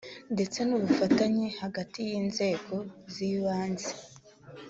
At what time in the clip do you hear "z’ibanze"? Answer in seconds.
3.13-3.91